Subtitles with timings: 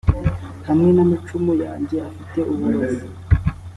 [0.67, 3.05] hamwe n’amacumu yanjye afite uburozi.